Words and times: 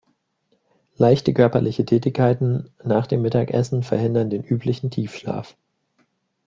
Leichte 0.97 1.31
körperliche 1.31 1.85
Tätigkeiten 1.85 2.71
nach 2.83 3.05
dem 3.05 3.21
Mittagessen 3.21 3.83
verhindern 3.83 4.31
den 4.31 4.41
üblichen 4.43 4.89
Tiefschlaf. 4.89 5.55